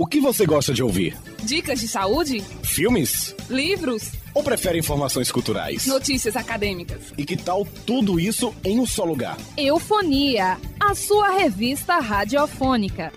[0.00, 1.16] O que você gosta de ouvir?
[1.42, 2.40] Dicas de saúde?
[2.62, 3.34] Filmes?
[3.50, 4.12] Livros?
[4.32, 5.86] Ou prefere informações culturais?
[5.86, 7.12] Notícias acadêmicas?
[7.18, 9.36] E que tal tudo isso em um só lugar?
[9.56, 13.12] Eufonia, a sua revista radiofônica.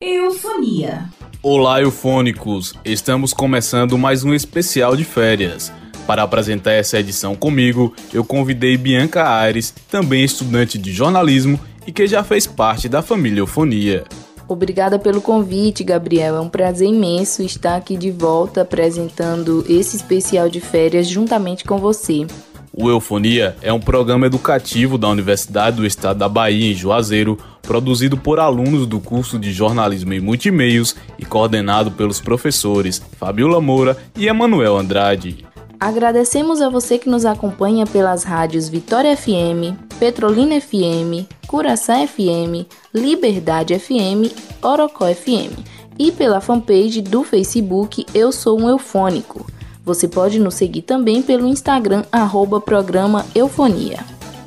[0.00, 1.10] Eufonia.
[1.42, 2.72] Olá, eufônicos!
[2.86, 5.70] Estamos começando mais um especial de férias.
[6.06, 12.06] Para apresentar essa edição comigo, eu convidei Bianca Aires, também estudante de jornalismo e que
[12.06, 14.04] já fez parte da família Eufonia.
[14.46, 16.36] Obrigada pelo convite, Gabriel.
[16.36, 21.78] É um prazer imenso estar aqui de volta apresentando esse especial de férias juntamente com
[21.78, 22.26] você.
[22.70, 28.18] O Eufonia é um programa educativo da Universidade do Estado da Bahia, em Juazeiro, produzido
[28.18, 34.28] por alunos do curso de jornalismo e multimeios e coordenado pelos professores Fabiola Moura e
[34.28, 35.46] Emanuel Andrade.
[35.80, 43.76] Agradecemos a você que nos acompanha pelas rádios Vitória FM, Petrolina FM, Curaçá FM, Liberdade
[43.78, 44.30] FM,
[44.62, 45.58] Orocó FM
[45.98, 49.46] e pela fanpage do Facebook Eu Sou um Eufônico.
[49.82, 53.98] Você pode nos seguir também pelo Instagram, arroba programa Eufonia.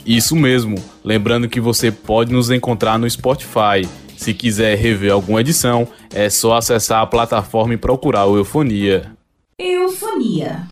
[0.05, 3.89] Isso mesmo, lembrando que você pode nos encontrar no Spotify.
[4.15, 9.11] Se quiser rever alguma edição, é só acessar a plataforma e procurar o Eufonia.
[9.57, 10.67] Eufonia.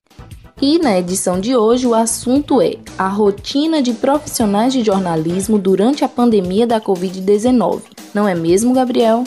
[0.62, 6.04] E na edição de hoje o assunto é a rotina de profissionais de jornalismo durante
[6.04, 7.80] a pandemia da Covid-19.
[8.14, 9.24] Não é mesmo, Gabriel?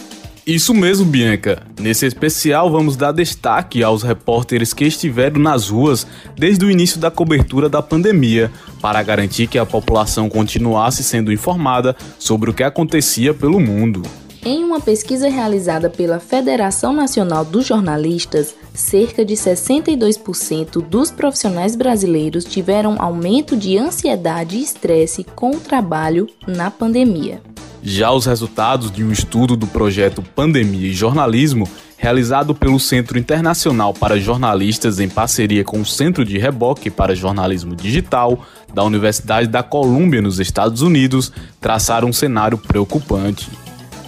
[0.47, 1.63] Isso mesmo, Bianca.
[1.81, 7.11] Nesse especial vamos dar destaque aos repórteres que estiveram nas ruas desde o início da
[7.11, 8.51] cobertura da pandemia,
[8.83, 14.03] para garantir que a população continuasse sendo informada sobre o que acontecia pelo mundo.
[14.45, 22.45] Em uma pesquisa realizada pela Federação Nacional dos Jornalistas, cerca de 62% dos profissionais brasileiros
[22.45, 27.41] tiveram aumento de ansiedade e estresse com o trabalho na pandemia.
[27.85, 33.95] Já os resultados de um estudo do projeto Pandemia e Jornalismo, realizado pelo Centro Internacional
[33.95, 38.45] para Jornalistas em parceria com o Centro de Reboque para Jornalismo Digital
[38.75, 41.31] da Universidade da Colômbia nos Estados Unidos,
[41.61, 43.49] traçaram um cenário preocupante.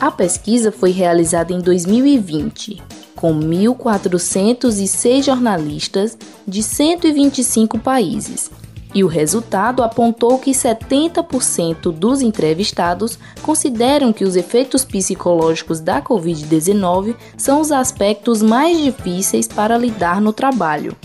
[0.00, 2.82] A pesquisa foi realizada em 2020,
[3.14, 8.50] com 1.406 jornalistas de 125 países,
[8.94, 17.16] e o resultado apontou que 70% dos entrevistados consideram que os efeitos psicológicos da Covid-19
[17.36, 20.96] são os aspectos mais difíceis para lidar no trabalho.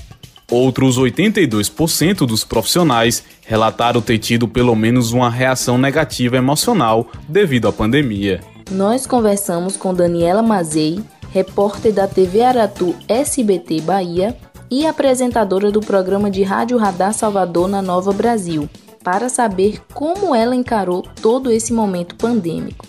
[0.52, 7.72] Outros 82% dos profissionais relataram ter tido pelo menos uma reação negativa emocional devido à
[7.72, 8.42] pandemia.
[8.72, 14.38] Nós conversamos com Daniela Mazei, repórter da TV Aratu SBT Bahia
[14.70, 18.70] e apresentadora do programa de Rádio Radar Salvador na Nova Brasil,
[19.04, 22.86] para saber como ela encarou todo esse momento pandêmico.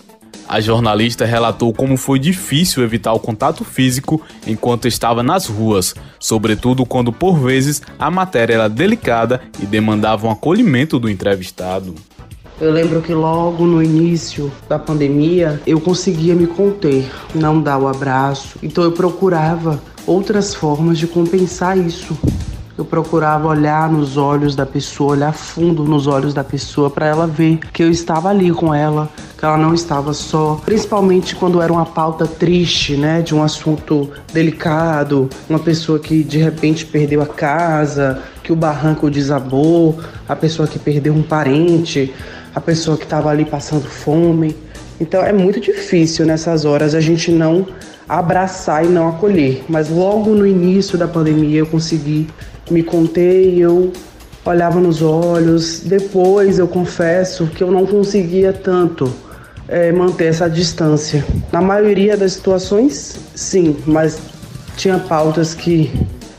[0.47, 6.85] A jornalista relatou como foi difícil evitar o contato físico enquanto estava nas ruas, sobretudo
[6.85, 11.95] quando por vezes a matéria era delicada e demandava um acolhimento do entrevistado.
[12.61, 17.87] Eu lembro que logo no início da pandemia eu conseguia me conter, não dar o
[17.87, 18.59] abraço.
[18.61, 22.15] Então eu procurava outras formas de compensar isso.
[22.81, 27.27] Eu procurava olhar nos olhos da pessoa, olhar fundo nos olhos da pessoa para ela
[27.27, 31.71] ver que eu estava ali com ela, que ela não estava só, principalmente quando era
[31.71, 37.27] uma pauta triste, né, de um assunto delicado, uma pessoa que de repente perdeu a
[37.27, 42.11] casa, que o barranco desabou, a pessoa que perdeu um parente
[42.53, 44.55] a pessoa que estava ali passando fome.
[44.99, 47.67] Então é muito difícil nessas horas a gente não
[48.07, 49.63] abraçar e não acolher.
[49.69, 52.27] Mas logo no início da pandemia eu consegui
[52.71, 53.91] me conter e eu
[54.45, 55.81] olhava nos olhos.
[55.81, 59.13] Depois eu confesso que eu não conseguia tanto
[59.67, 61.25] é, manter essa distância.
[61.51, 64.19] Na maioria das situações, sim, mas
[64.75, 65.91] tinha pautas que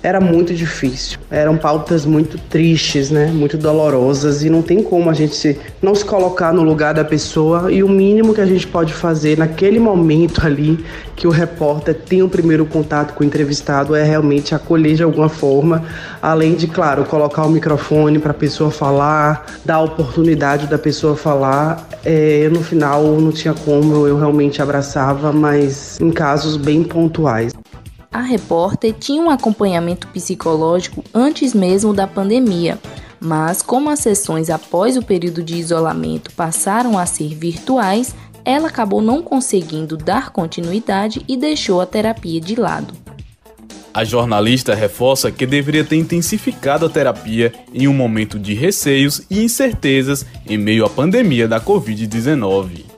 [0.03, 1.19] era muito difícil.
[1.31, 3.27] Eram pautas muito tristes, né?
[3.27, 7.05] Muito dolorosas e não tem como a gente se, não se colocar no lugar da
[7.05, 10.85] pessoa e o mínimo que a gente pode fazer naquele momento ali
[11.15, 15.29] que o repórter tem o primeiro contato com o entrevistado é realmente acolher de alguma
[15.29, 15.85] forma,
[16.21, 21.15] além de, claro, colocar o microfone para a pessoa falar, dar a oportunidade da pessoa
[21.17, 21.89] falar.
[22.05, 27.53] É, no final não tinha como, eu realmente abraçava, mas em casos bem pontuais.
[28.13, 32.79] A repórter tinha um acompanhamento psicológico antes mesmo da pandemia,
[33.19, 38.15] mas como as sessões após o período de isolamento passaram a ser virtuais,
[38.45, 42.93] ela acabou não conseguindo dar continuidade e deixou a terapia de lado.
[43.95, 49.43] A jornalista reforça que deveria ter intensificado a terapia em um momento de receios e
[49.43, 52.92] incertezas em meio à pandemia da Covid-19.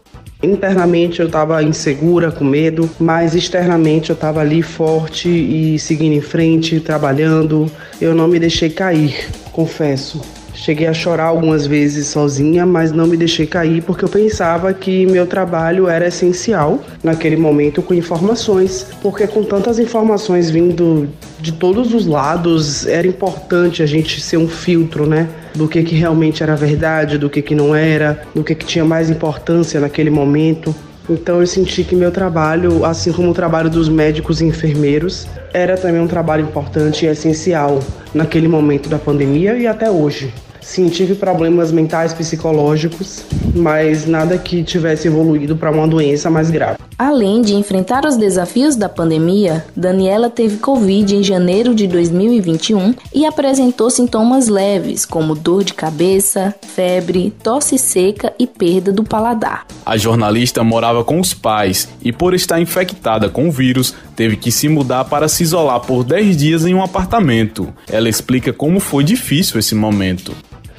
[0.45, 6.21] Internamente eu estava insegura, com medo, mas externamente eu estava ali forte e seguindo em
[6.21, 7.71] frente, trabalhando.
[8.01, 10.21] Eu não me deixei cair, confesso.
[10.65, 15.05] Cheguei a chorar algumas vezes sozinha, mas não me deixei cair porque eu pensava que
[15.05, 21.07] meu trabalho era essencial naquele momento com informações, porque com tantas informações vindo
[21.39, 25.29] de todos os lados, era importante a gente ser um filtro, né?
[25.55, 28.87] Do que, que realmente era verdade, do que, que não era, do que, que tinha
[28.87, 30.75] mais importância naquele momento.
[31.11, 35.77] Então eu senti que meu trabalho, assim como o trabalho dos médicos e enfermeiros, era
[35.77, 37.81] também um trabalho importante e essencial
[38.15, 40.33] naquele momento da pandemia e até hoje.
[40.65, 43.23] Sim, tive problemas mentais psicológicos,
[43.55, 46.79] mas nada que tivesse evoluído para uma doença mais grave.
[46.99, 53.27] Além de enfrentar os desafios da pandemia, Daniela teve Covid em janeiro de 2021 e
[53.27, 59.67] apresentou sintomas leves, como dor de cabeça, febre, tosse seca e perda do paladar.
[59.85, 64.51] A jornalista morava com os pais e, por estar infectada com o vírus, teve que
[64.51, 67.73] se mudar para se isolar por 10 dias em um apartamento.
[67.89, 70.35] Ela explica como foi difícil esse momento.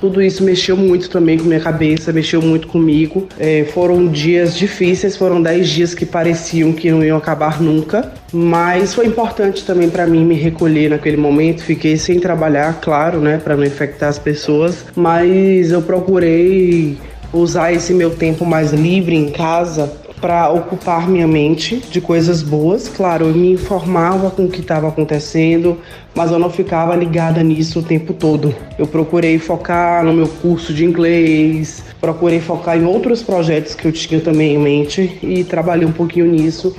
[0.06, 3.28] Tudo isso mexeu muito também com minha cabeça, mexeu muito comigo.
[3.40, 8.14] É, foram dias difíceis, foram dez dias que pareciam que não iam acabar nunca.
[8.32, 11.64] Mas foi importante também para mim me recolher naquele momento.
[11.64, 14.86] Fiquei sem trabalhar, claro, né, para não infectar as pessoas.
[14.96, 17.00] Mas eu procurei
[17.34, 22.88] usar esse meu tempo mais livre em casa para ocupar minha mente de coisas boas.
[22.88, 25.78] Claro, eu me informava com o que estava acontecendo,
[26.16, 28.56] mas eu não ficava ligada nisso o tempo todo.
[28.78, 33.92] Eu procurei focar no meu curso de inglês, procurei focar em outros projetos que eu
[33.92, 36.76] tinha também em mente e trabalhei um pouquinho nisso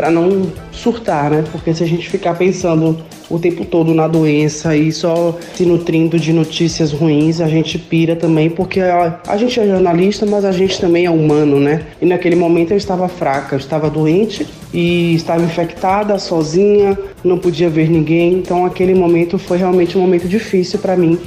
[0.00, 1.44] para não surtar, né?
[1.52, 2.96] Porque se a gente ficar pensando
[3.28, 8.16] o tempo todo na doença e só se nutrindo de notícias ruins, a gente pira
[8.16, 11.82] também, porque a, a gente é jornalista, mas a gente também é humano, né?
[12.00, 17.68] E naquele momento eu estava fraca, eu estava doente e estava infectada, sozinha, não podia
[17.68, 21.18] ver ninguém, então aquele momento foi realmente um momento difícil para mim.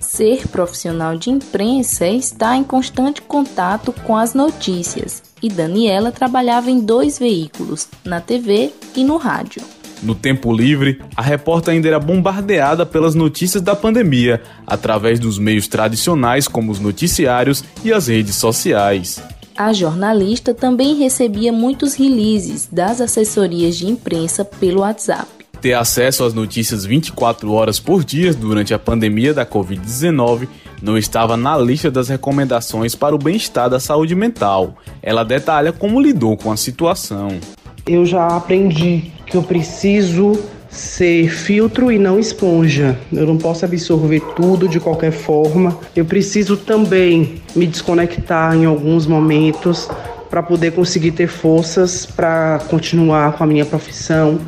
[0.00, 6.70] Ser profissional de imprensa é estar em constante contato com as notícias, e Daniela trabalhava
[6.70, 9.62] em dois veículos, na TV e no rádio.
[10.02, 15.68] No tempo livre, a repórter ainda era bombardeada pelas notícias da pandemia, através dos meios
[15.68, 19.22] tradicionais como os noticiários e as redes sociais.
[19.54, 25.39] A jornalista também recebia muitos releases das assessorias de imprensa pelo WhatsApp.
[25.60, 30.48] Ter acesso às notícias 24 horas por dia durante a pandemia da Covid-19
[30.80, 34.74] não estava na lista das recomendações para o bem-estar da saúde mental.
[35.02, 37.38] Ela detalha como lidou com a situação.
[37.86, 40.40] Eu já aprendi que eu preciso
[40.70, 42.98] ser filtro e não esponja.
[43.12, 45.78] Eu não posso absorver tudo de qualquer forma.
[45.94, 49.90] Eu preciso também me desconectar em alguns momentos
[50.30, 54.38] para poder conseguir ter forças para continuar com a minha profissão,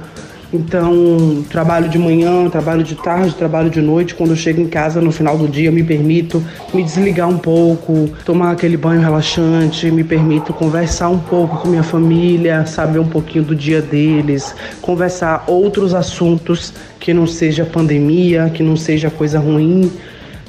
[0.52, 4.14] então, trabalho de manhã, trabalho de tarde, trabalho de noite.
[4.14, 6.44] Quando eu chego em casa no final do dia, me permito
[6.74, 11.82] me desligar um pouco, tomar aquele banho relaxante, me permito conversar um pouco com minha
[11.82, 18.62] família, saber um pouquinho do dia deles, conversar outros assuntos que não seja pandemia, que
[18.62, 19.90] não seja coisa ruim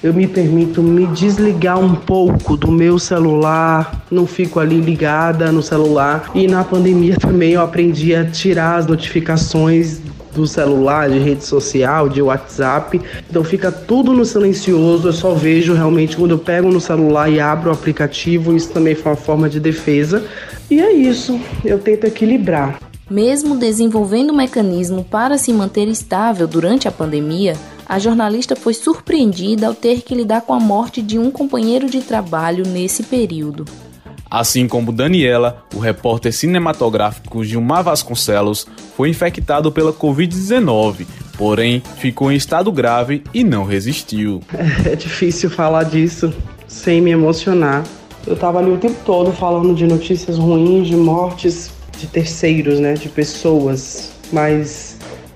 [0.04, 5.64] eu me permito me desligar um pouco do meu celular, não fico ali ligada no
[5.64, 6.30] celular.
[6.36, 10.02] E na pandemia também eu aprendi a tirar as notificações
[10.36, 13.00] do celular, de rede social, de WhatsApp.
[13.30, 17.40] Então fica tudo no silencioso, eu só vejo realmente quando eu pego no celular e
[17.40, 20.26] abro o aplicativo, isso também foi uma forma de defesa.
[20.70, 22.78] E é isso, eu tento equilibrar.
[23.10, 29.68] Mesmo desenvolvendo um mecanismo para se manter estável durante a pandemia, a jornalista foi surpreendida
[29.68, 33.66] ao ter que lidar com a morte de um companheiro de trabalho nesse período.
[34.30, 38.66] Assim como Daniela, o repórter cinematográfico Gilmar Vasconcelos
[38.98, 41.06] foi infectado pela Covid-19,
[41.38, 44.42] porém ficou em estado grave e não resistiu.
[44.90, 46.34] É difícil falar disso
[46.68, 47.84] sem me emocionar.
[48.26, 52.96] Eu estava ali o tempo todo falando de notícias ruins, de mortes de terceiros, né,
[52.96, 54.93] de pessoas, mas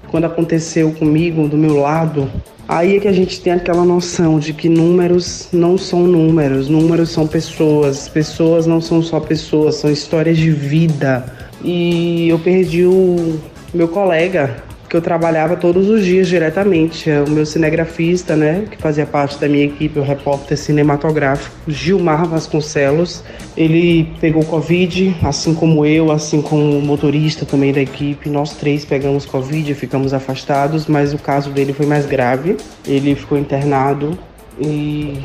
[0.10, 2.30] quando aconteceu comigo, do meu lado,
[2.68, 7.10] aí é que a gente tem aquela noção de que números não são números, números
[7.10, 11.26] são pessoas, pessoas não são só pessoas, são histórias de vida.
[11.64, 13.40] E eu perdi o
[13.74, 17.10] meu colega que eu trabalhava todos os dias diretamente.
[17.10, 22.28] É o meu cinegrafista, né, que fazia parte da minha equipe, o repórter cinematográfico Gilmar
[22.28, 23.24] Vasconcelos.
[23.56, 28.30] Ele pegou Covid, assim como eu, assim como o motorista também da equipe.
[28.30, 32.58] Nós três pegamos Covid, ficamos afastados, mas o caso dele foi mais grave.
[32.86, 34.18] Ele ficou internado
[34.60, 35.20] e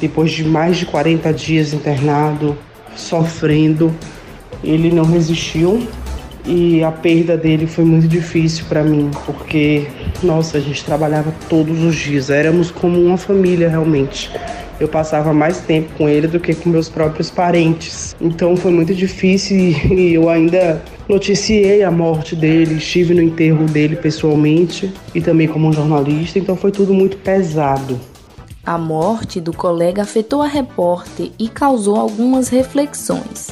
[0.00, 2.56] depois de mais de 40 dias internado,
[2.96, 3.94] sofrendo,
[4.62, 5.86] ele não resistiu
[6.46, 9.86] e a perda dele foi muito difícil para mim, porque
[10.22, 14.30] nossa, a gente trabalhava todos os dias, éramos como uma família realmente.
[14.80, 18.14] Eu passava mais tempo com ele do que com meus próprios parentes.
[18.20, 19.56] Então foi muito difícil
[19.96, 25.72] e eu ainda noticiei a morte dele, estive no enterro dele pessoalmente e também como
[25.72, 28.00] jornalista, então foi tudo muito pesado.
[28.66, 33.50] A morte do colega afetou a repórter e causou algumas reflexões.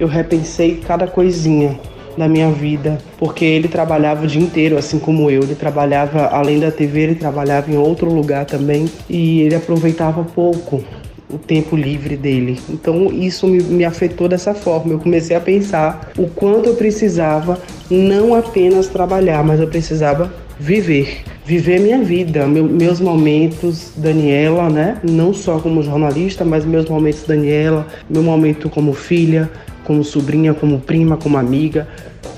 [0.00, 1.78] Eu repensei cada coisinha
[2.16, 5.42] da minha vida, porque ele trabalhava o dia inteiro, assim como eu.
[5.42, 10.82] Ele trabalhava, além da TV, ele trabalhava em outro lugar também e ele aproveitava pouco
[11.28, 12.60] o tempo livre dele.
[12.68, 14.92] Então isso me, me, afetou dessa forma.
[14.92, 21.22] Eu comecei a pensar o quanto eu precisava não apenas trabalhar, mas eu precisava viver,
[21.46, 25.00] viver minha vida, meu, meus momentos, Daniela, né?
[25.08, 29.48] Não só como jornalista, mas meus momentos Daniela, meu momento como filha,
[29.84, 31.86] como sobrinha, como prima, como amiga,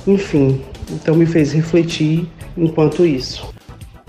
[0.07, 0.61] enfim.
[0.91, 3.49] Então me fez refletir enquanto isso.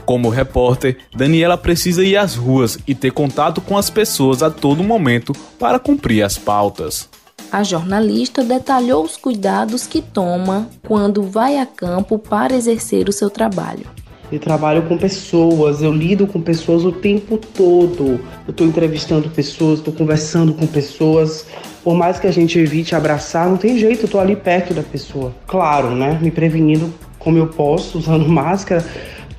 [0.05, 4.83] Como repórter, Daniela precisa ir às ruas e ter contato com as pessoas a todo
[4.83, 7.07] momento para cumprir as pautas.
[7.49, 13.29] A jornalista detalhou os cuidados que toma quando vai a campo para exercer o seu
[13.29, 13.85] trabalho.
[14.31, 18.19] Eu trabalho com pessoas, eu lido com pessoas o tempo todo.
[18.47, 21.45] Eu estou entrevistando pessoas, estou conversando com pessoas.
[21.83, 24.83] Por mais que a gente evite abraçar, não tem jeito, eu estou ali perto da
[24.83, 25.33] pessoa.
[25.47, 26.19] Claro, né?
[26.21, 28.85] Me prevenindo como eu posso, usando máscara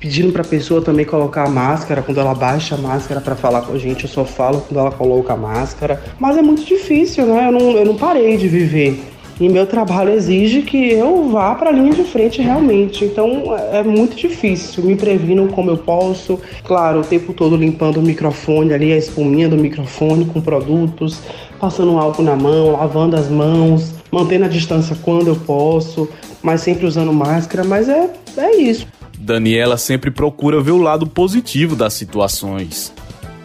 [0.01, 3.61] pedindo para a pessoa também colocar a máscara quando ela baixa a máscara para falar
[3.61, 4.05] com a gente.
[4.05, 6.01] Eu só falo quando ela coloca a máscara.
[6.19, 7.47] Mas é muito difícil, né?
[7.47, 8.99] Eu não, eu não parei de viver.
[9.41, 13.03] E meu trabalho exige que eu vá para a linha de frente realmente.
[13.03, 14.83] Então é muito difícil.
[14.83, 16.39] Me previno como eu posso.
[16.63, 21.21] Claro, o tempo todo limpando o microfone ali, a espuminha do microfone com produtos,
[21.59, 26.07] passando álcool na mão, lavando as mãos, mantendo a distância quando eu posso,
[26.43, 27.63] mas sempre usando máscara.
[27.63, 28.85] Mas é, é isso.
[29.17, 32.93] Daniela sempre procura ver o lado positivo das situações.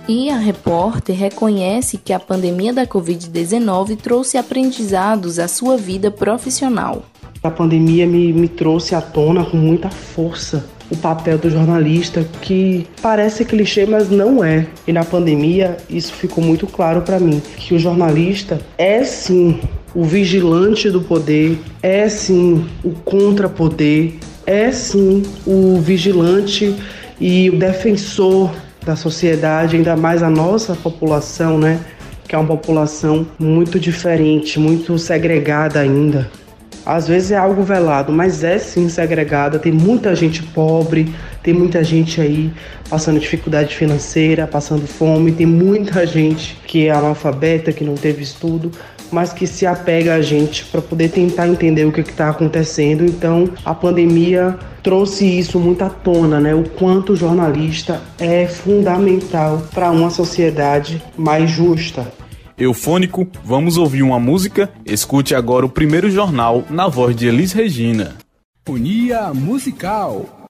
[0.09, 7.05] E a repórter reconhece que a pandemia da Covid-19 trouxe aprendizados à sua vida profissional.
[7.43, 12.87] A pandemia me, me trouxe à tona com muita força o papel do jornalista, que
[13.03, 14.69] parece clichê, mas não é.
[14.87, 19.59] E na pandemia isso ficou muito claro para mim, que o jornalista é sim
[19.93, 24.15] o vigilante do poder, é sim o contrapoder,
[24.47, 26.77] é sim o vigilante
[27.21, 28.53] e o defensor
[28.87, 31.81] da sociedade, ainda mais a nossa população, né?
[32.29, 36.31] Que é uma população muito diferente, muito segregada ainda.
[36.85, 39.59] Às vezes é algo velado, mas é sim segregada.
[39.59, 41.13] Tem muita gente pobre,
[41.43, 42.53] tem muita gente aí
[42.89, 48.71] passando dificuldade financeira, passando fome, tem muita gente que é analfabeta, que não teve estudo
[49.11, 53.05] mas que se apega a gente para poder tentar entender o que está acontecendo.
[53.05, 56.55] Então, a pandemia trouxe isso muito à tona, né?
[56.55, 62.07] O quanto o jornalista é fundamental para uma sociedade mais justa.
[62.59, 64.71] Eufônico, vamos ouvir uma música?
[64.85, 68.15] Escute agora o primeiro jornal na voz de Elis Regina.
[68.67, 70.47] Unia Musical.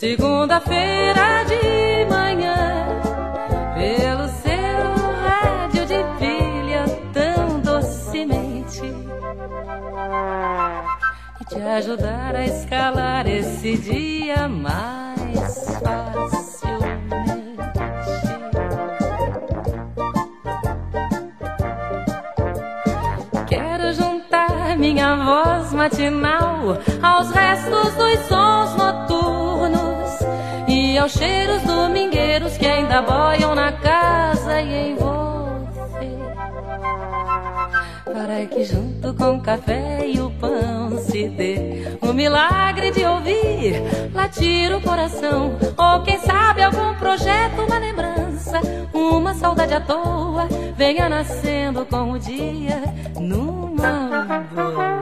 [0.00, 2.86] Segunda-feira de manhã,
[3.74, 4.80] pelo seu
[5.20, 8.80] rádio de pilha tão docemente,
[11.38, 16.80] e te ajudar a escalar esse dia mais facilmente.
[23.46, 28.79] Quero juntar minha voz matinal aos restos dos sons
[31.00, 36.10] e aos cheiros domingueiros que ainda boiam na casa e em você.
[38.04, 43.82] Para que junto com o café e o pão se dê o milagre de ouvir
[44.12, 45.56] latir o coração.
[45.78, 48.60] Ou quem sabe algum projeto, uma lembrança,
[48.92, 52.82] uma saudade à toa venha nascendo com o dia
[53.18, 55.00] numa boa.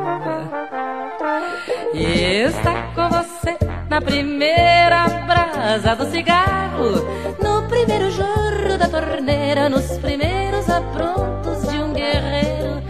[1.93, 2.05] E
[2.45, 5.27] está com você na primeira
[5.69, 6.93] brasa do cigarro,
[7.43, 12.81] no primeiro jorro da torneira, nos primeiros aprontos de um guerreiro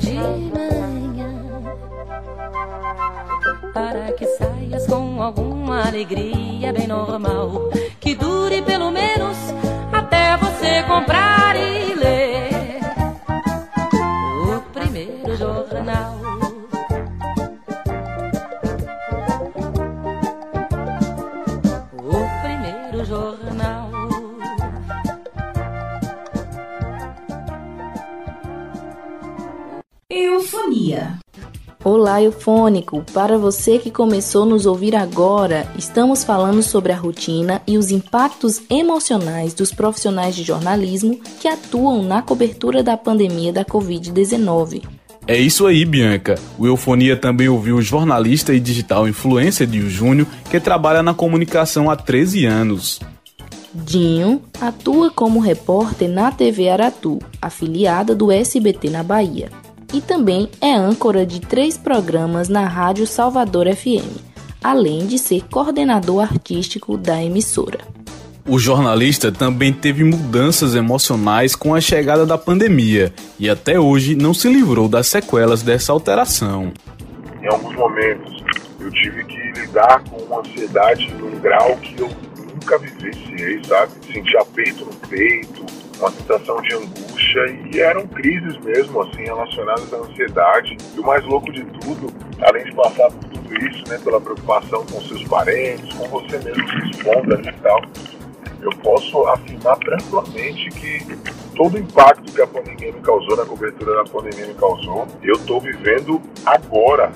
[0.00, 0.14] de
[0.52, 1.32] manhã.
[3.72, 9.36] Para que saias com alguma alegria bem normal, que dure pelo menos
[9.92, 11.93] até você comprar e
[31.84, 33.04] Olá, eufônico!
[33.12, 37.90] Para você que começou a nos ouvir agora, estamos falando sobre a rotina e os
[37.90, 44.82] impactos emocionais dos profissionais de jornalismo que atuam na cobertura da pandemia da Covid-19.
[45.26, 46.36] É isso aí, Bianca.
[46.58, 51.90] O Eufonia também ouviu o jornalista e digital influencer Dio Júnior, que trabalha na comunicação
[51.90, 52.98] há 13 anos.
[53.74, 59.50] Dinho atua como repórter na TV Aratu, afiliada do SBT na Bahia
[59.94, 64.18] e também é âncora de três programas na Rádio Salvador FM,
[64.60, 67.78] além de ser coordenador artístico da emissora.
[68.44, 74.34] O jornalista também teve mudanças emocionais com a chegada da pandemia e até hoje não
[74.34, 76.72] se livrou das sequelas dessa alteração.
[77.40, 78.42] Em alguns momentos
[78.80, 82.10] eu tive que lidar com uma ansiedade num grau que eu
[82.52, 83.92] nunca vivenciei, sabe?
[84.12, 85.64] Sentir aperto no peito,
[86.04, 90.76] uma sensação de angústia e eram crises mesmo, assim, relacionadas à ansiedade.
[90.94, 94.84] E o mais louco de tudo, além de passar por tudo isso, né, pela preocupação
[94.84, 97.80] com seus parentes, com você mesmo se expondo e tal,
[98.60, 101.16] eu posso afirmar tranquilamente que
[101.56, 105.34] todo o impacto que a pandemia me causou, na cobertura da pandemia me causou, eu
[105.34, 107.12] estou vivendo agora.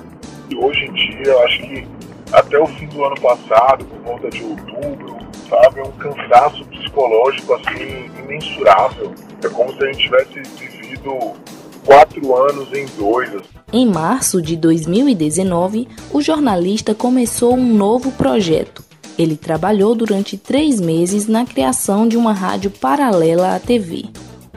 [0.49, 1.87] E hoje em dia, eu acho que
[2.33, 5.08] até o fim do ano passado, por volta de outubro,
[5.49, 9.15] sabe, é um cansaço psicológico assim imensurável.
[9.43, 11.33] É como se a gente tivesse vivido
[11.85, 13.35] quatro anos em dois.
[13.35, 13.49] Assim.
[13.73, 18.85] Em março de 2019, o jornalista começou um novo projeto.
[19.19, 24.05] Ele trabalhou durante três meses na criação de uma rádio paralela à TV.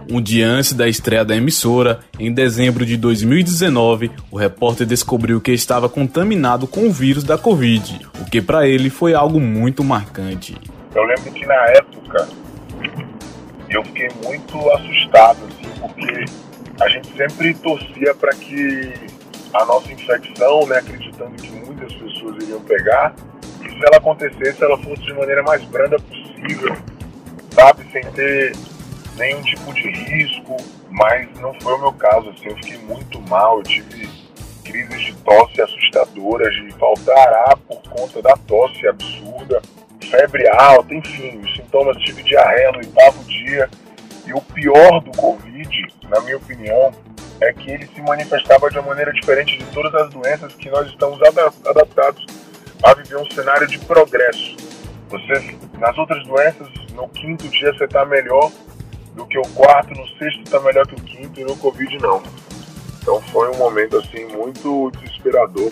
[0.10, 5.52] Um dia antes da estreia da emissora, em dezembro de 2019, o repórter descobriu que
[5.52, 10.56] estava contaminado com o vírus da Covid, o que para ele foi algo muito marcante.
[10.94, 12.28] Eu lembro que na época
[13.70, 16.26] eu fiquei muito assustado, assim, porque
[16.82, 18.94] a gente sempre torcia para que
[19.54, 23.16] a nossa infecção, né, acreditando que muitas pessoas iriam pegar,
[23.62, 26.76] e se ela acontecesse, ela fosse de maneira mais branda possível,
[27.52, 28.54] sabe, sem ter
[29.16, 30.58] nenhum tipo de risco,
[30.90, 34.10] mas não foi o meu caso, assim, eu fiquei muito mal, eu tive
[34.66, 39.62] crises de tosse assustadoras, de faltar ar por conta da tosse absurda,
[40.12, 43.70] febre alta, enfim, os sintomas, tive diarreia no oitavo dia.
[44.28, 46.92] E o pior do Covid, na minha opinião,
[47.40, 50.88] é que ele se manifestava de uma maneira diferente de todas as doenças que nós
[50.88, 51.20] estamos
[51.66, 52.24] adaptados
[52.84, 54.58] a viver um cenário de progresso.
[55.10, 58.52] Você, nas outras doenças, no quinto dia você está melhor
[59.16, 62.22] do que o quarto, no sexto está melhor que o quinto e no Covid não.
[63.02, 65.72] Então foi um momento assim muito desesperador.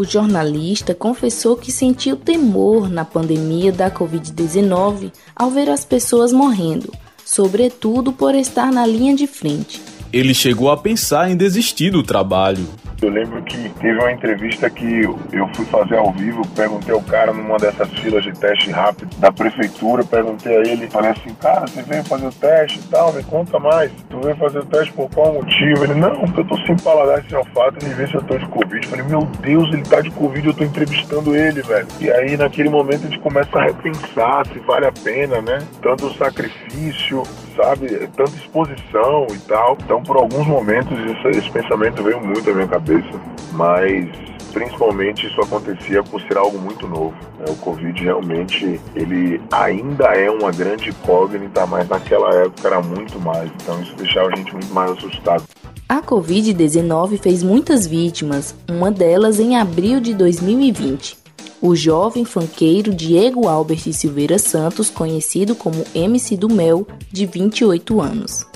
[0.00, 6.90] O jornalista confessou que sentiu temor na pandemia da Covid-19 ao ver as pessoas morrendo,
[7.22, 9.78] sobretudo por estar na linha de frente.
[10.10, 12.66] Ele chegou a pensar em desistir do trabalho.
[13.02, 15.00] Eu lembro que teve uma entrevista que
[15.32, 19.32] eu fui fazer ao vivo, perguntei ao cara numa dessas filas de teste rápido da
[19.32, 23.22] prefeitura, perguntei a ele, falei assim, cara, você veio fazer o teste e tal, me
[23.24, 23.90] conta mais.
[24.10, 25.84] Tu veio fazer o teste por qual motivo?
[25.84, 28.46] Ele, não, porque eu tô sem paladar esse olfato, ele vê se eu tô de
[28.48, 28.84] Covid.
[28.84, 31.86] Eu falei, meu Deus, ele tá de Covid, eu tô entrevistando ele, velho.
[32.00, 35.58] E aí, naquele momento, a gente começa a repensar se vale a pena, né?
[35.80, 37.22] Tanto sacrifício,
[37.56, 37.88] sabe?
[38.14, 39.78] Tanta exposição e tal.
[39.82, 43.20] Então, por alguns momentos, esse, esse pensamento veio muito à minha cabeça cabeça,
[43.52, 44.08] mas
[44.52, 47.14] principalmente isso acontecia por ser algo muito novo.
[47.48, 53.50] O Covid realmente ele ainda é uma grande incógnita, mas naquela época era muito mais.
[53.62, 55.44] Então isso deixava a gente muito mais assustado.
[55.88, 61.18] A Covid-19 fez muitas vítimas, uma delas em abril de 2020.
[61.60, 68.49] O jovem fanqueiro Diego Albert Silveira Santos, conhecido como MC do Mel, de 28 anos.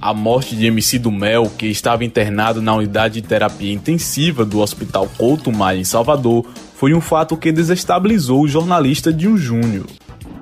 [0.00, 4.60] A morte de MC do Mel, que estava internado na unidade de terapia intensiva do
[4.60, 9.86] Hospital Couto Maia, em Salvador, foi um fato que desestabilizou o jornalista Dinho Júnior.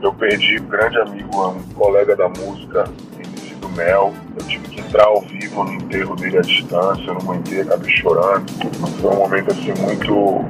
[0.03, 2.85] Eu perdi um grande amigo, um colega da música,
[3.17, 4.13] MC do Mel.
[4.39, 7.91] Eu tive que entrar ao vivo no enterro dele à distância, eu não aguentei, acabei
[7.91, 8.53] chorando.
[9.01, 10.45] Foi um momento assim muito,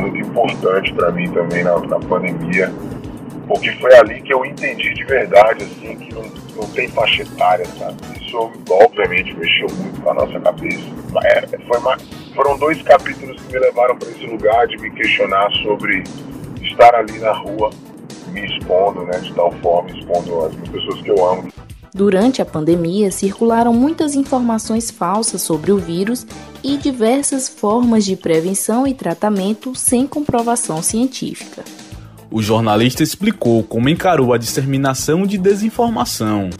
[0.00, 2.72] muito importante para mim também na, na pandemia
[3.48, 6.22] porque foi ali que eu entendi de verdade, assim, que não,
[6.54, 7.96] não tem faixa etária, sabe?
[8.20, 10.84] Isso, obviamente, mexeu muito com a nossa cabeça.
[11.24, 11.96] É, foi uma,
[12.34, 16.04] foram dois capítulos que me levaram para esse lugar de me questionar sobre
[16.62, 17.70] estar ali na rua,
[18.28, 21.48] me expondo, né, de tal forma, expondo as pessoas que eu amo.
[21.94, 26.26] Durante a pandemia, circularam muitas informações falsas sobre o vírus
[26.62, 31.64] e diversas formas de prevenção e tratamento sem comprovação científica.
[32.30, 36.50] O jornalista explicou como encarou a disseminação de desinformação.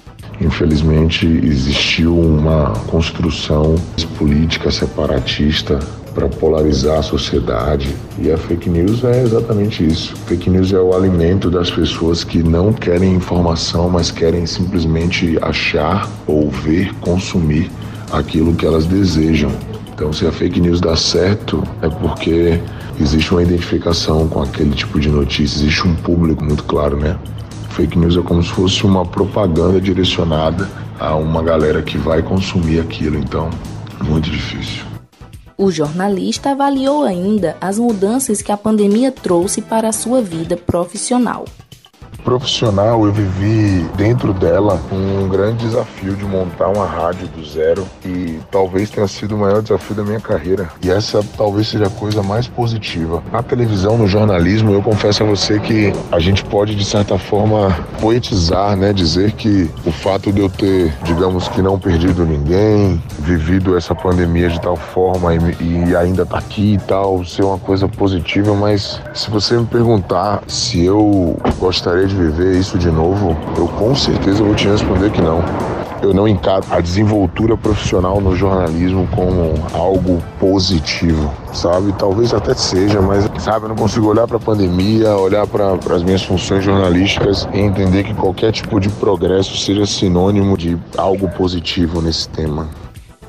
[0.40, 3.74] Infelizmente, existiu uma construção
[4.16, 5.78] política separatista
[6.14, 7.94] para polarizar a sociedade.
[8.18, 10.16] E a fake news é exatamente isso.
[10.26, 16.09] Fake news é o alimento das pessoas que não querem informação, mas querem simplesmente achar,
[16.26, 17.70] ouvir, consumir
[18.11, 19.50] aquilo que elas desejam.
[19.92, 22.59] Então, se a fake news dá certo, é porque
[23.03, 27.19] existe uma identificação com aquele tipo de notícia, existe um público muito claro, né?
[27.71, 32.81] Fake news é como se fosse uma propaganda direcionada a uma galera que vai consumir
[32.81, 33.51] aquilo, então,
[34.05, 34.85] muito difícil.
[35.57, 41.45] O jornalista avaliou ainda as mudanças que a pandemia trouxe para a sua vida profissional
[42.24, 48.38] profissional, eu vivi dentro dela um grande desafio de montar uma rádio do zero e
[48.50, 50.68] talvez tenha sido o maior desafio da minha carreira.
[50.83, 53.22] E essa talvez seja a coisa mais positiva.
[53.33, 57.74] Na televisão, no jornalismo, eu confesso a você que a gente pode, de certa forma,
[58.00, 58.92] poetizar, né?
[58.92, 64.48] Dizer que o fato de eu ter, digamos que não perdido ninguém, vivido essa pandemia
[64.48, 69.00] de tal forma e, e ainda tá aqui e tal, ser uma coisa positiva, mas
[69.14, 74.42] se você me perguntar se eu gostaria de viver isso de novo, eu com certeza
[74.42, 75.42] vou te responder que não.
[76.01, 81.92] Eu não encaro a desenvoltura profissional no jornalismo como algo positivo, sabe?
[81.99, 86.05] Talvez até seja, mas, sabe, eu não consigo olhar para a pandemia, olhar para as
[86.05, 92.01] minhas funções jornalísticas e entender que qualquer tipo de progresso seja sinônimo de algo positivo
[92.01, 92.68] nesse tema.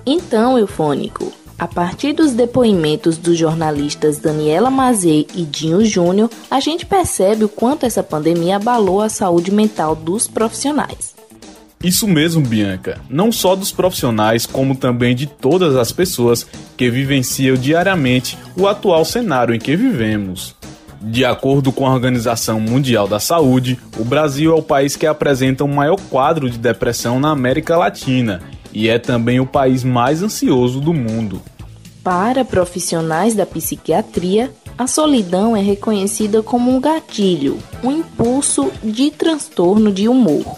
[0.06, 6.86] Então, Eufônico, a partir dos depoimentos dos jornalistas Daniela Mazei e Dinho Júnior, a gente
[6.86, 11.14] percebe o quanto essa pandemia abalou a saúde mental dos profissionais.
[11.84, 13.00] Isso mesmo, Bianca.
[13.10, 19.04] Não só dos profissionais, como também de todas as pessoas que vivenciam diariamente o atual
[19.04, 20.56] cenário em que vivemos.
[21.02, 25.64] De acordo com a Organização Mundial da Saúde, o Brasil é o país que apresenta
[25.64, 28.42] o maior quadro de depressão na América Latina
[28.74, 31.42] e é também o país mais ansioso do mundo.
[32.04, 39.92] Para profissionais da psiquiatria, a solidão é reconhecida como um gatilho, um impulso de transtorno
[39.92, 40.58] de humor.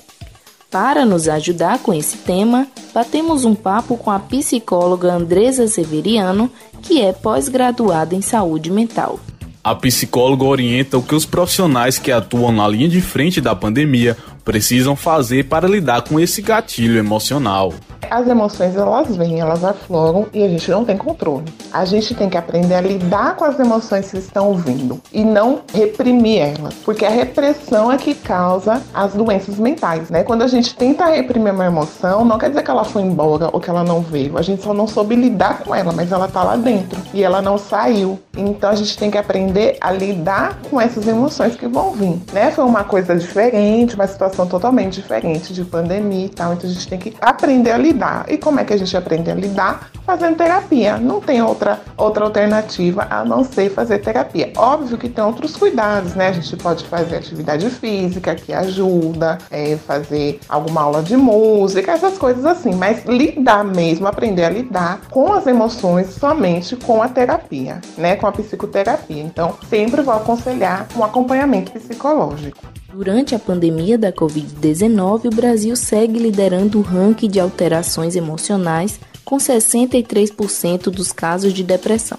[0.69, 6.50] Para nos ajudar com esse tema, batemos um papo com a psicóloga Andresa Severiano,
[6.82, 9.19] que é pós-graduada em saúde mental.
[9.63, 14.15] A psicóloga orienta o que os profissionais que atuam na linha de frente da pandemia
[14.45, 17.74] precisam fazer para lidar com esse gatilho emocional
[18.09, 21.45] as emoções elas vêm, elas afloram e a gente não tem controle.
[21.71, 25.61] A gente tem que aprender a lidar com as emoções que estão vindo e não
[25.73, 30.23] reprimir elas, porque a repressão é que causa as doenças mentais, né?
[30.23, 33.59] Quando a gente tenta reprimir uma emoção, não quer dizer que ela foi embora ou
[33.59, 36.43] que ela não veio, a gente só não soube lidar com ela, mas ela tá
[36.43, 38.19] lá dentro e ela não saiu.
[38.37, 42.51] Então a gente tem que aprender a lidar com essas emoções que vão vir, né?
[42.51, 46.87] Foi uma coisa diferente, uma situação totalmente diferente de pandemia e tal, então a gente
[46.87, 48.25] tem que aprender a lidar lidar.
[48.27, 49.91] E como é que a gente aprende a lidar?
[50.06, 50.97] Fazendo terapia.
[50.97, 54.51] Não tem outra, outra alternativa a não ser fazer terapia.
[54.58, 56.30] Óbvio que tem outros cuidados, né?
[56.30, 62.17] A gente pode fazer atividade física que ajuda, é, fazer alguma aula de música, essas
[62.17, 62.73] coisas assim.
[62.73, 68.15] Mas lidar mesmo, aprender a lidar com as emoções somente com a terapia, né?
[68.15, 69.21] Com a psicoterapia.
[69.21, 72.80] Então, sempre vou aconselhar um acompanhamento psicológico.
[72.93, 79.38] Durante a pandemia da Covid-19, o Brasil segue liderando o ranking de alterações emocionais, com
[79.38, 82.17] 63% dos casos de depressão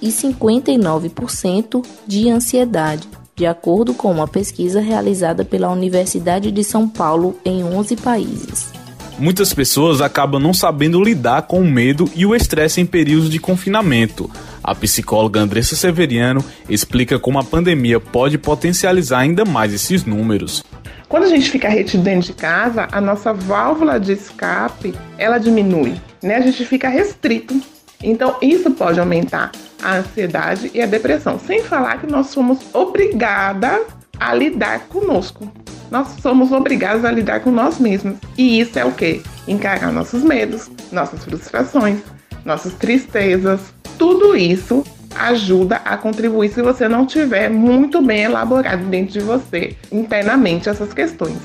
[0.00, 3.06] e 59% de ansiedade,
[3.36, 8.72] de acordo com uma pesquisa realizada pela Universidade de São Paulo em 11 países.
[9.18, 13.38] Muitas pessoas acabam não sabendo lidar com o medo e o estresse em períodos de
[13.38, 14.28] confinamento.
[14.64, 20.64] A psicóloga Andressa Severiano explica como a pandemia pode potencializar ainda mais esses números.
[21.06, 25.94] Quando a gente fica retido dentro de casa, a nossa válvula de escape ela diminui,
[26.22, 26.36] né?
[26.36, 27.60] A gente fica restrito.
[28.02, 33.82] Então isso pode aumentar a ansiedade e a depressão, sem falar que nós somos obrigadas
[34.18, 35.52] a lidar conosco
[35.90, 38.16] nós somos obrigados a lidar com nós mesmos.
[38.36, 39.22] E isso é o que?
[39.46, 42.00] Encarar nossos medos, nossas frustrações,
[42.44, 43.60] nossas tristezas.
[43.98, 49.76] Tudo isso ajuda a contribuir se você não tiver muito bem elaborado dentro de você
[49.92, 51.38] internamente essas questões.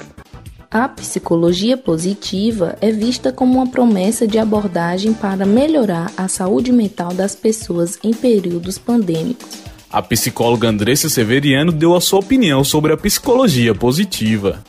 [0.71, 7.11] A psicologia positiva é vista como uma promessa de abordagem para melhorar a saúde mental
[7.11, 9.47] das pessoas em períodos pandêmicos.
[9.91, 14.63] A psicóloga Andressa Severiano deu a sua opinião sobre a psicologia positiva.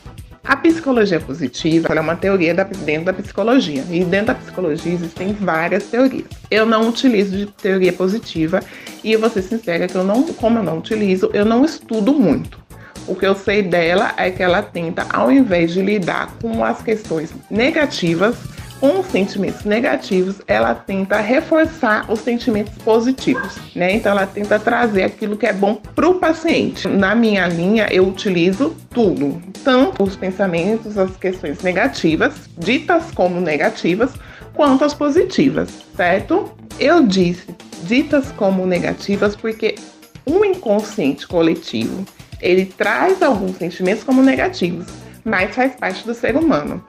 [0.51, 3.85] A psicologia positiva é uma teoria da, dentro da psicologia.
[3.89, 6.25] E dentro da psicologia existem várias teorias.
[6.51, 8.59] Eu não utilizo de teoria positiva
[9.01, 12.11] e eu vou ser sincera que eu não, como eu não utilizo, eu não estudo
[12.11, 12.59] muito.
[13.07, 16.81] O que eu sei dela é que ela tenta, ao invés de lidar com as
[16.81, 18.35] questões negativas,
[18.81, 23.93] com os sentimentos negativos, ela tenta reforçar os sentimentos positivos, né?
[23.93, 26.87] Então ela tenta trazer aquilo que é bom para o paciente.
[26.87, 34.13] Na minha linha, eu utilizo tudo, tanto os pensamentos, as questões negativas, ditas como negativas,
[34.55, 36.51] quanto as positivas, certo?
[36.79, 39.75] Eu disse ditas como negativas porque
[40.25, 42.03] o inconsciente coletivo
[42.41, 44.87] ele traz alguns sentimentos como negativos,
[45.23, 46.83] mas faz parte do ser humano.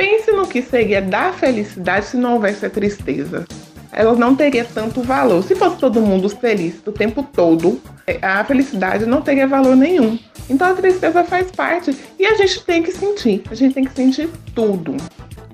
[0.00, 3.44] Pense no que seria dar felicidade se não houvesse a tristeza.
[3.92, 5.44] Ela não teria tanto valor.
[5.44, 7.78] Se fosse todo mundo feliz o tempo todo,
[8.22, 10.18] a felicidade não teria valor nenhum.
[10.48, 13.42] Então a tristeza faz parte e a gente tem que sentir.
[13.50, 14.96] A gente tem que sentir tudo.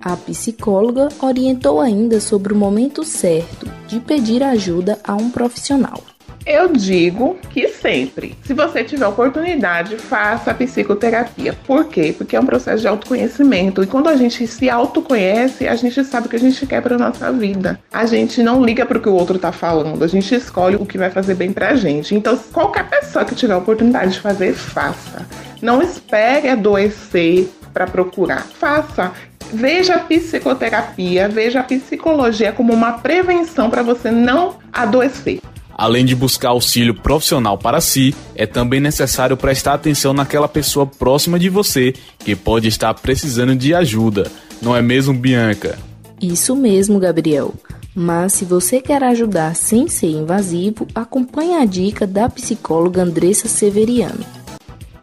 [0.01, 6.01] A psicóloga orientou ainda sobre o momento certo de pedir ajuda a um profissional.
[6.47, 11.53] Eu digo que sempre, se você tiver oportunidade, faça a psicoterapia.
[11.67, 12.15] Por quê?
[12.17, 16.29] Porque é um processo de autoconhecimento e quando a gente se autoconhece, a gente sabe
[16.29, 17.81] o que a gente quer para nossa vida.
[17.93, 20.87] A gente não liga para o que o outro tá falando, a gente escolhe o
[20.87, 22.15] que vai fazer bem pra gente.
[22.15, 25.27] Então, qualquer pessoa que tiver oportunidade de fazer, faça.
[25.61, 28.43] Não espere adoecer para procurar.
[28.43, 29.11] Faça.
[29.53, 35.41] Veja a psicoterapia, veja a psicologia como uma prevenção para você não adoecer.
[35.79, 41.39] Além de buscar auxílio profissional para si, é também necessário prestar atenção naquela pessoa próxima
[41.39, 44.31] de você que pode estar precisando de ajuda.
[44.63, 45.79] Não é mesmo, Bianca?
[46.19, 47.53] Isso mesmo, Gabriel.
[47.95, 54.25] Mas se você quer ajudar sem ser invasivo, acompanhe a dica da psicóloga Andressa Severiano.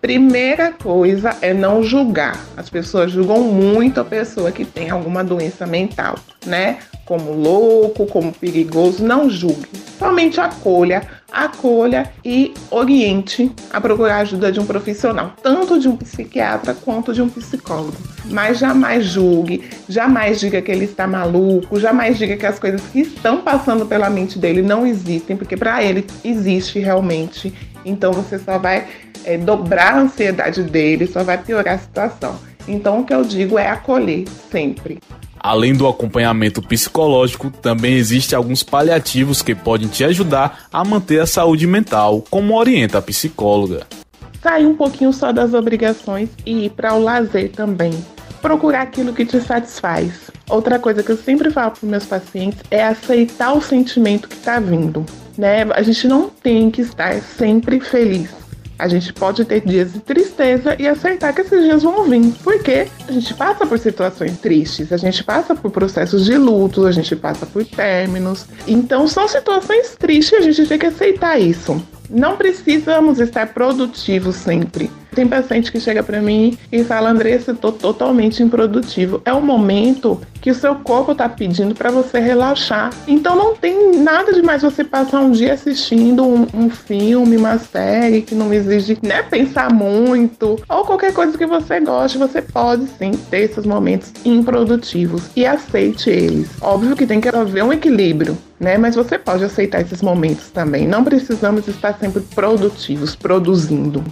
[0.01, 2.37] Primeira coisa é não julgar.
[2.57, 6.79] As pessoas julgam muito a pessoa que tem alguma doença mental, né?
[7.05, 9.03] Como louco, como perigoso.
[9.03, 9.67] Não julgue.
[9.99, 16.73] Somente acolha, acolha e oriente a procurar ajuda de um profissional, tanto de um psiquiatra
[16.73, 17.95] quanto de um psicólogo.
[18.25, 23.01] Mas jamais julgue, jamais diga que ele está maluco, jamais diga que as coisas que
[23.01, 27.53] estão passando pela mente dele não existem, porque para ele existe realmente.
[27.85, 28.87] Então você só vai
[29.25, 32.37] é, dobrar a ansiedade dele, só vai piorar a situação.
[32.67, 34.99] Então, o que eu digo é acolher sempre.
[35.43, 41.27] Além do acompanhamento psicológico, também existem alguns paliativos que podem te ajudar a manter a
[41.27, 43.85] saúde mental, como orienta a psicóloga.
[44.41, 47.91] Sair um pouquinho só das obrigações e ir para o lazer também.
[48.41, 50.31] Procurar aquilo que te satisfaz.
[50.49, 54.61] Outra coisa que eu sempre falo para meus pacientes é aceitar o sentimento que está
[54.61, 55.05] vindo.
[55.37, 55.63] Né?
[55.73, 58.42] A gente não tem que estar sempre feliz
[58.77, 62.87] a gente pode ter dias de tristeza e aceitar que esses dias vão vir, porque
[63.07, 67.15] a gente passa por situações tristes, a gente passa por processos de luto, a gente
[67.15, 68.45] passa por términos.
[68.67, 71.81] Então são situações tristes e a gente tem que aceitar isso.
[72.09, 74.91] Não precisamos estar produtivos sempre.
[75.13, 79.21] Tem paciente que chega para mim e fala: Andressa, tô totalmente improdutivo.
[79.25, 82.91] É o momento que o seu corpo está pedindo para você relaxar.
[83.07, 87.57] Então não tem nada de mais você passar um dia assistindo um, um, filme, uma
[87.57, 92.17] série que não exige né, pensar muito, ou qualquer coisa que você goste.
[92.17, 96.49] Você pode sim ter esses momentos improdutivos e aceite eles.
[96.61, 98.37] Óbvio que tem que haver um equilíbrio.
[98.59, 98.77] Né?
[98.77, 100.87] Mas você pode aceitar esses momentos também.
[100.87, 104.03] Não precisamos estar sempre produtivos, produzindo.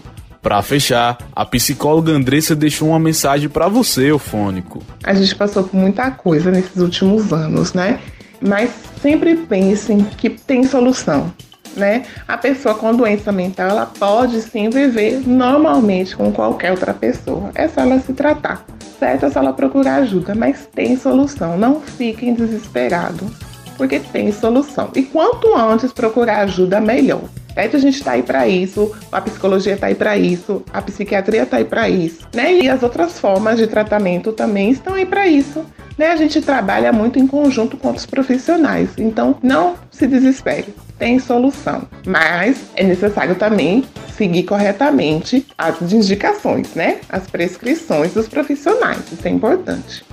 [0.42, 4.82] Para fechar, a psicóloga Andressa deixou uma mensagem para você, Eufônico.
[5.04, 8.00] A gente passou por muita coisa nesses últimos anos, né?
[8.42, 8.72] Mas
[9.04, 11.32] sempre pensem que tem solução,
[11.78, 12.06] né?
[12.28, 17.52] A pessoa com doença mental, ela pode sim viver normalmente com qualquer outra pessoa.
[17.54, 18.66] É só ela se tratar,
[19.00, 19.28] certo?
[19.28, 21.56] É só ela procurar ajuda, mas tem solução.
[21.56, 23.30] Não fiquem desesperados,
[23.78, 24.90] porque tem solução.
[24.96, 27.22] E quanto antes procurar ajuda, melhor.
[27.54, 27.76] Certo?
[27.76, 31.58] A gente está aí para isso, a psicologia está aí para isso, a psiquiatria está
[31.58, 32.54] aí para isso, né?
[32.54, 35.66] E as outras formas de tratamento também estão aí para isso.
[35.98, 36.08] Né?
[36.08, 41.88] A gente trabalha muito em conjunto com os profissionais, então não se desespere, tem solução.
[42.06, 43.84] Mas é necessário também
[44.16, 47.00] seguir corretamente as indicações, né?
[47.10, 50.06] As prescrições dos profissionais, isso é importante.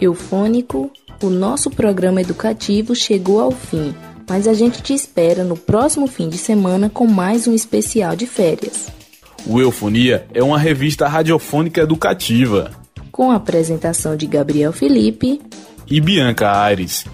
[0.00, 0.90] Eufônico,
[1.22, 3.94] o nosso programa educativo chegou ao fim
[4.28, 8.26] mas a gente te espera no próximo fim de semana com mais um especial de
[8.26, 8.88] férias.
[9.46, 12.72] O Eufonia é uma revista radiofônica educativa.
[13.12, 15.40] Com a apresentação de Gabriel Felipe
[15.86, 17.04] e Bianca Aires.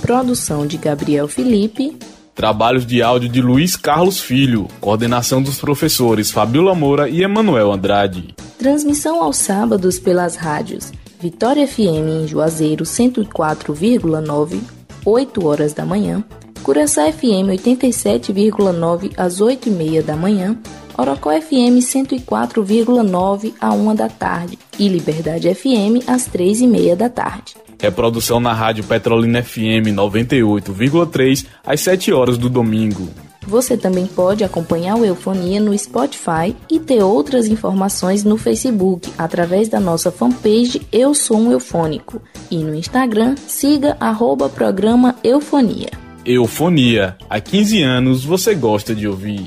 [0.00, 1.96] Produção de Gabriel Felipe
[2.36, 8.34] Trabalhos de áudio de Luiz Carlos Filho, coordenação dos professores Fabiola Moura e Emanuel Andrade.
[8.58, 14.60] Transmissão aos sábados pelas rádios Vitória FM em Juazeiro 104,9,
[15.02, 16.22] 8 horas da manhã,
[16.66, 20.58] Curaçá FM 87,9 às 8 e meia da manhã,
[20.98, 27.08] Orocó FM 104,9 a 1 da tarde e Liberdade FM às 3 e meia da
[27.08, 27.54] tarde.
[27.80, 33.08] Reprodução na Rádio Petrolina FM 98,3 às 7 horas do domingo.
[33.46, 39.68] Você também pode acompanhar o Eufonia no Spotify e ter outras informações no Facebook através
[39.68, 46.05] da nossa fanpage Eu Sou um Eufônico e no Instagram siga arroba programa Eufonia.
[46.26, 47.16] Eufonia.
[47.30, 49.46] Há 15 anos você gosta de ouvir.